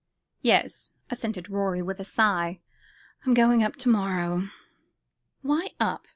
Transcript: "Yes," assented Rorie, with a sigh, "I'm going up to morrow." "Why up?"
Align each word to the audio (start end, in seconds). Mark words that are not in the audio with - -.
"Yes," 0.41 0.93
assented 1.11 1.47
Rorie, 1.51 1.83
with 1.83 1.99
a 1.99 2.03
sigh, 2.03 2.59
"I'm 3.23 3.35
going 3.35 3.61
up 3.63 3.75
to 3.75 3.87
morrow." 3.89 4.47
"Why 5.43 5.67
up?" 5.79 6.07